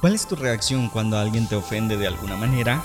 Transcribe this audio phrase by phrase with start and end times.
[0.00, 2.82] ¿Cuál es tu reacción cuando alguien te ofende de alguna manera?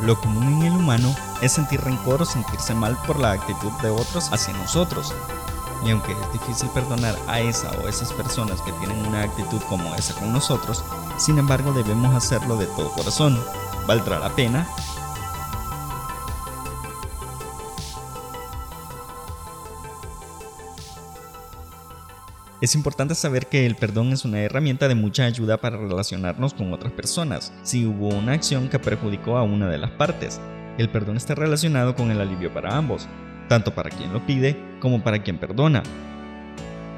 [0.00, 3.90] Lo común en el humano es sentir rencor o sentirse mal por la actitud de
[3.90, 5.12] otros hacia nosotros.
[5.84, 9.94] Y aunque es difícil perdonar a esa o esas personas que tienen una actitud como
[9.94, 10.82] esa con nosotros,
[11.18, 13.38] sin embargo debemos hacerlo de todo corazón.
[13.86, 14.66] ¿Valdrá la pena?
[22.64, 26.72] Es importante saber que el perdón es una herramienta de mucha ayuda para relacionarnos con
[26.72, 27.52] otras personas.
[27.62, 30.40] Si hubo una acción que perjudicó a una de las partes,
[30.78, 33.06] el perdón está relacionado con el alivio para ambos,
[33.50, 35.82] tanto para quien lo pide como para quien perdona.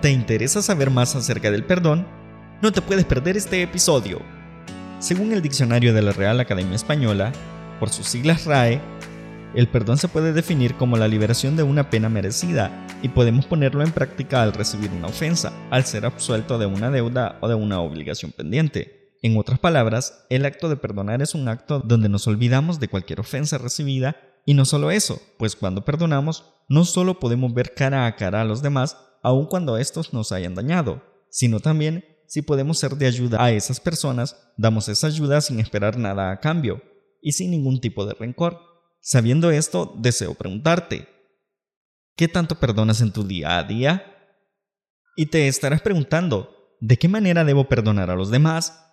[0.02, 2.06] ¿Te interesa saber más acerca del perdón?
[2.62, 4.22] No te puedes perder este episodio.
[5.00, 7.32] Según el diccionario de la Real Academia Española,
[7.80, 8.80] por sus siglas RAE,
[9.54, 13.82] el perdón se puede definir como la liberación de una pena merecida y podemos ponerlo
[13.82, 17.80] en práctica al recibir una ofensa, al ser absuelto de una deuda o de una
[17.80, 19.14] obligación pendiente.
[19.22, 23.20] En otras palabras, el acto de perdonar es un acto donde nos olvidamos de cualquier
[23.20, 28.14] ofensa recibida y no solo eso, pues cuando perdonamos, no solo podemos ver cara a
[28.16, 32.96] cara a los demás, aun cuando estos nos hayan dañado, sino también si podemos ser
[32.96, 36.82] de ayuda a esas personas, damos esa ayuda sin esperar nada a cambio
[37.20, 38.60] y sin ningún tipo de rencor.
[39.08, 41.06] Sabiendo esto, deseo preguntarte,
[42.16, 44.04] ¿qué tanto perdonas en tu día a día?
[45.14, 48.84] Y te estarás preguntando, ¿de qué manera debo perdonar a los demás?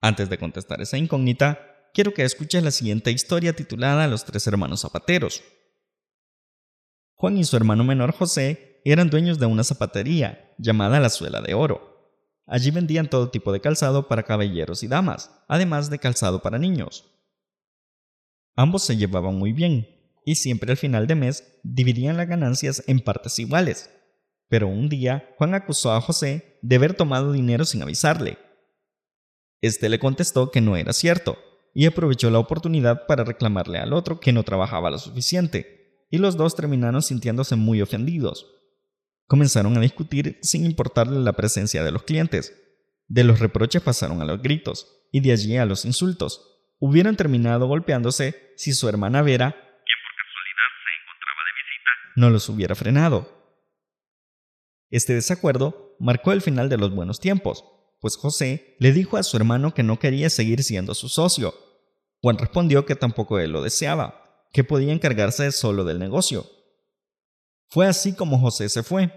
[0.00, 4.82] Antes de contestar esa incógnita, quiero que escuches la siguiente historia titulada Los tres hermanos
[4.82, 5.42] zapateros.
[7.16, 11.52] Juan y su hermano menor José eran dueños de una zapatería llamada La Suela de
[11.52, 12.14] Oro.
[12.46, 17.17] Allí vendían todo tipo de calzado para caballeros y damas, además de calzado para niños.
[18.58, 19.86] Ambos se llevaban muy bien,
[20.24, 23.88] y siempre al final de mes dividían las ganancias en partes iguales.
[24.48, 28.36] Pero un día Juan acusó a José de haber tomado dinero sin avisarle.
[29.60, 31.38] Este le contestó que no era cierto,
[31.72, 36.36] y aprovechó la oportunidad para reclamarle al otro que no trabajaba lo suficiente, y los
[36.36, 38.44] dos terminaron sintiéndose muy ofendidos.
[39.28, 42.60] Comenzaron a discutir sin importarle la presencia de los clientes.
[43.06, 47.66] De los reproches pasaron a los gritos, y de allí a los insultos, hubieran terminado
[47.66, 52.74] golpeándose si su hermana Vera, quien por casualidad se encontraba de visita, no los hubiera
[52.74, 53.38] frenado.
[54.90, 57.64] Este desacuerdo marcó el final de los buenos tiempos,
[58.00, 61.54] pues José le dijo a su hermano que no quería seguir siendo su socio.
[62.20, 66.46] Juan respondió que tampoco él lo deseaba, que podía encargarse solo del negocio.
[67.68, 69.12] Fue así como José se fue,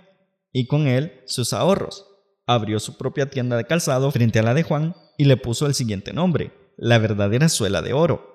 [0.52, 2.06] y con él sus ahorros.
[2.46, 5.74] Abrió su propia tienda de calzado frente a la de Juan y le puso el
[5.74, 8.32] siguiente nombre, la verdadera suela de oro.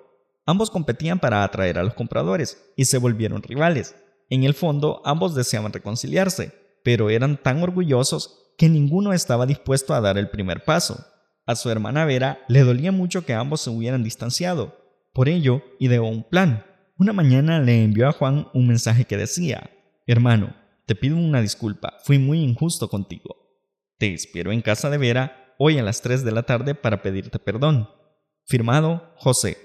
[0.46, 3.96] Ambos competían para atraer a los compradores y se volvieron rivales.
[4.30, 6.52] En el fondo, ambos deseaban reconciliarse,
[6.84, 11.04] pero eran tan orgullosos que ninguno estaba dispuesto a dar el primer paso.
[11.46, 14.76] A su hermana Vera le dolía mucho que ambos se hubieran distanciado.
[15.12, 16.64] Por ello, ideó un plan.
[16.98, 19.70] Una mañana le envió a Juan un mensaje que decía,
[20.06, 20.54] Hermano,
[20.86, 23.36] te pido una disculpa, fui muy injusto contigo.
[23.98, 27.38] Te espero en casa de Vera hoy a las 3 de la tarde para pedirte
[27.38, 27.88] perdón.
[28.48, 29.58] Firmado José.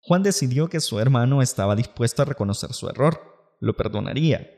[0.00, 4.48] Juan decidió que su hermano estaba dispuesto a reconocer su error, lo perdonaría.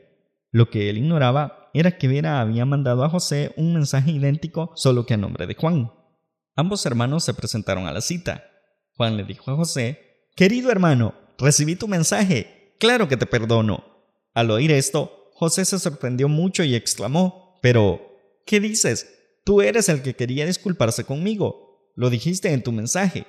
[0.51, 5.07] Lo que él ignoraba era que Vera había mandado a José un mensaje idéntico solo
[5.07, 5.91] que a nombre de Juan.
[6.55, 8.43] Ambos hermanos se presentaron a la cita.
[8.95, 13.83] Juan le dijo a José, Querido hermano, recibí tu mensaje, claro que te perdono.
[14.35, 19.39] Al oír esto, José se sorprendió mucho y exclamó, Pero, ¿qué dices?
[19.43, 21.70] Tú eres el que quería disculparse conmigo.
[22.01, 23.27] Lo dijiste en tu mensaje.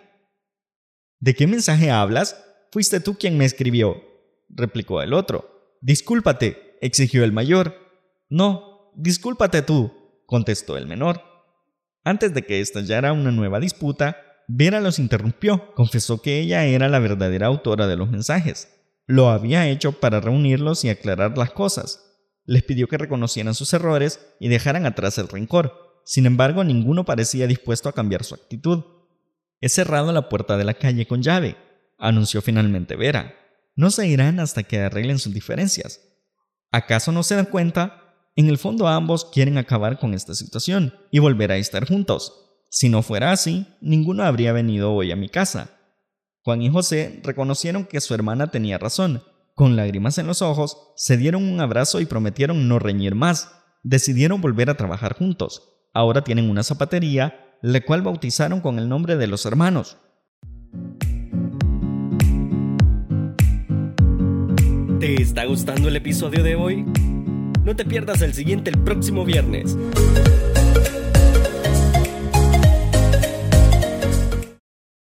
[1.20, 2.42] ¿De qué mensaje hablas?
[2.70, 4.02] Fuiste tú quien me escribió,
[4.48, 5.76] replicó el otro.
[5.82, 7.76] Discúlpate, exigió el mayor.
[8.30, 9.92] No, discúlpate tú,
[10.24, 11.20] contestó el menor.
[12.02, 14.16] Antes de que estallara una nueva disputa,
[14.48, 15.74] Vera los interrumpió.
[15.74, 18.70] Confesó que ella era la verdadera autora de los mensajes.
[19.06, 22.02] Lo había hecho para reunirlos y aclarar las cosas.
[22.46, 25.81] Les pidió que reconocieran sus errores y dejaran atrás el rencor.
[26.04, 28.84] Sin embargo, ninguno parecía dispuesto a cambiar su actitud.
[29.60, 31.56] He cerrado la puerta de la calle con llave,
[31.98, 33.34] anunció finalmente Vera.
[33.76, 36.00] No se irán hasta que arreglen sus diferencias.
[36.72, 38.16] ¿Acaso no se dan cuenta?
[38.34, 42.64] En el fondo ambos quieren acabar con esta situación y volver a estar juntos.
[42.70, 45.70] Si no fuera así, ninguno habría venido hoy a mi casa.
[46.42, 49.22] Juan y José reconocieron que su hermana tenía razón.
[49.54, 53.52] Con lágrimas en los ojos, se dieron un abrazo y prometieron no reñir más.
[53.82, 59.16] Decidieron volver a trabajar juntos ahora tienen una zapatería, la cual bautizaron con el nombre
[59.16, 59.98] de los hermanos.
[64.98, 66.84] ¿Te está gustando el episodio de hoy?
[67.64, 69.76] No te pierdas el siguiente el próximo viernes.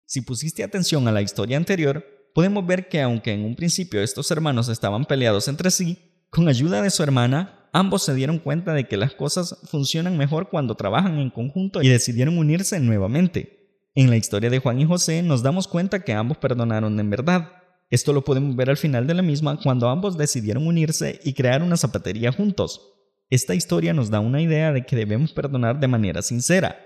[0.07, 2.05] Si pusiste atención a la historia anterior,
[2.35, 5.99] podemos ver que aunque en un principio estos hermanos estaban peleados entre sí,
[6.31, 10.49] con ayuda de su hermana, ambos se dieron cuenta de que las cosas funcionan mejor
[10.49, 13.83] cuando trabajan en conjunto y decidieron unirse nuevamente.
[13.97, 17.51] En la historia de Juan y José nos damos cuenta que ambos perdonaron en verdad.
[17.91, 21.63] Esto lo podemos ver al final de la misma cuando ambos decidieron unirse y crear
[21.63, 22.93] una zapatería juntos.
[23.29, 26.79] Esta historia nos da una idea de que debemos perdonar de manera sincera.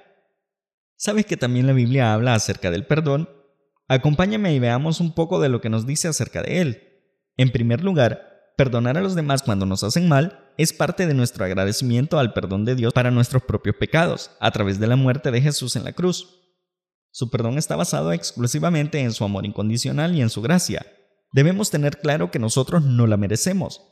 [0.96, 3.29] ¿Sabes que también la Biblia habla acerca del perdón?
[3.88, 6.82] Acompáñame y veamos un poco de lo que nos dice acerca de él.
[7.37, 8.23] En primer lugar,
[8.56, 12.64] perdonar a los demás cuando nos hacen mal es parte de nuestro agradecimiento al perdón
[12.64, 15.93] de Dios para nuestros propios pecados, a través de la muerte de Jesús en la
[15.93, 16.43] cruz.
[17.10, 20.84] Su perdón está basado exclusivamente en su amor incondicional y en su gracia.
[21.32, 23.82] Debemos tener claro que nosotros no la merecemos.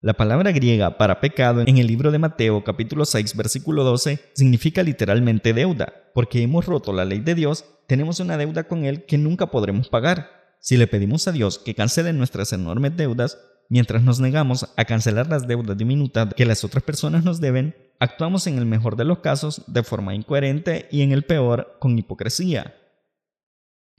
[0.00, 4.82] La palabra griega para pecado en el libro de Mateo capítulo 6 versículo 12 significa
[4.82, 9.16] literalmente deuda, porque hemos roto la ley de Dios tenemos una deuda con Él que
[9.16, 10.56] nunca podremos pagar.
[10.60, 13.38] Si le pedimos a Dios que cancele nuestras enormes deudas,
[13.72, 18.46] mientras nos negamos a cancelar las deudas diminutas que las otras personas nos deben, actuamos
[18.46, 22.76] en el mejor de los casos de forma incoherente y en el peor con hipocresía.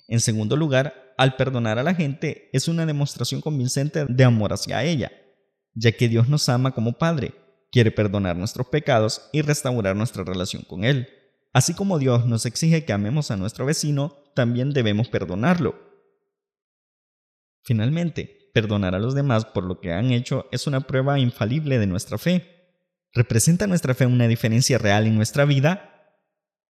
[0.08, 4.84] En segundo lugar, al perdonar a la gente es una demostración convincente de amor hacia
[4.84, 5.12] ella,
[5.74, 7.34] ya que Dios nos ama como Padre,
[7.72, 11.10] quiere perdonar nuestros pecados y restaurar nuestra relación con Él.
[11.52, 15.74] Así como Dios nos exige que amemos a nuestro vecino, también debemos perdonarlo.
[17.64, 21.88] Finalmente, perdonar a los demás por lo que han hecho es una prueba infalible de
[21.88, 22.78] nuestra fe.
[23.12, 26.16] ¿Representa nuestra fe una diferencia real en nuestra vida?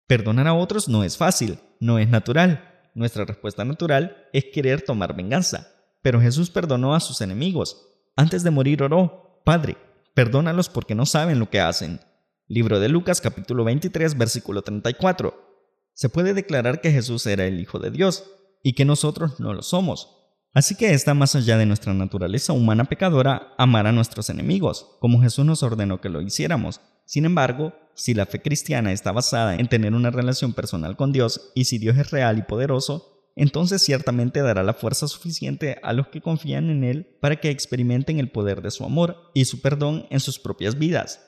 [0.06, 2.90] Perdonar a otros no es fácil, no es natural.
[2.94, 5.69] Nuestra respuesta natural es querer tomar venganza.
[6.02, 7.88] Pero Jesús perdonó a sus enemigos.
[8.17, 9.76] Antes de morir oró, Padre,
[10.14, 12.00] perdónalos porque no saben lo que hacen.
[12.46, 15.52] Libro de Lucas capítulo 23 versículo 34.
[15.94, 18.25] Se puede declarar que Jesús era el Hijo de Dios
[18.62, 20.22] y que nosotros no lo somos.
[20.55, 25.23] Así que está más allá de nuestra naturaleza humana pecadora amar a nuestros enemigos, como
[25.23, 26.81] Jesús nos ordenó que lo hiciéramos.
[27.07, 31.53] Sin embargo, si la fe cristiana está basada en tener una relación personal con Dios
[31.55, 36.09] y si Dios es real y poderoso, entonces ciertamente dará la fuerza suficiente a los
[36.09, 40.07] que confían en Él para que experimenten el poder de su amor y su perdón
[40.11, 41.21] en sus propias vidas.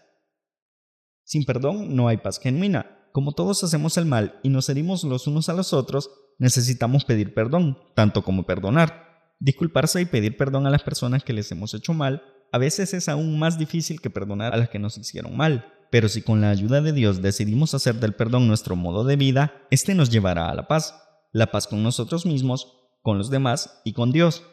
[1.25, 3.09] Sin perdón no hay paz genuina.
[3.13, 7.33] Como todos hacemos el mal y nos herimos los unos a los otros, necesitamos pedir
[7.33, 9.14] perdón, tanto como perdonar.
[9.39, 12.23] Disculparse y pedir perdón a las personas que les hemos hecho mal
[12.55, 15.73] a veces es aún más difícil que perdonar a las que nos hicieron mal.
[15.91, 19.67] Pero si con la ayuda de Dios decidimos hacer del perdón nuestro modo de vida,
[19.73, 20.95] este nos llevará a la paz.
[21.33, 24.45] La paz con nosotros mismos, con los demás y con Dios.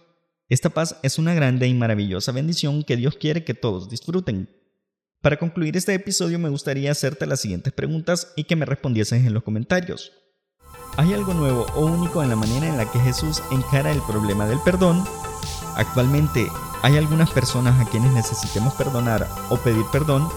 [0.49, 4.49] Esta paz es una grande y maravillosa bendición que Dios quiere que todos disfruten.
[5.21, 9.35] Para concluir este episodio me gustaría hacerte las siguientes preguntas y que me respondieses en
[9.35, 10.11] los comentarios.
[10.97, 14.45] ¿Hay algo nuevo o único en la manera en la que Jesús encara el problema
[14.45, 15.03] del perdón?
[15.75, 16.51] Actualmente,
[16.81, 20.27] ¿hay algunas personas a quienes necesitemos perdonar o pedir perdón?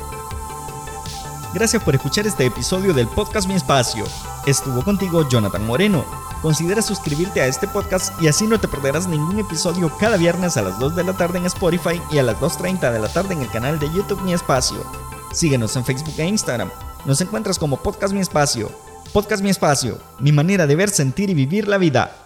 [1.53, 4.05] Gracias por escuchar este episodio del podcast Mi Espacio.
[4.47, 6.05] Estuvo contigo Jonathan Moreno.
[6.41, 10.63] Considera suscribirte a este podcast y así no te perderás ningún episodio cada viernes a
[10.63, 13.43] las 2 de la tarde en Spotify y a las 2.30 de la tarde en
[13.43, 14.85] el canal de YouTube Mi Espacio.
[15.33, 16.71] Síguenos en Facebook e Instagram.
[17.05, 18.71] Nos encuentras como Podcast Mi Espacio.
[19.13, 22.24] Podcast Mi Espacio, mi manera de ver, sentir y vivir la vida.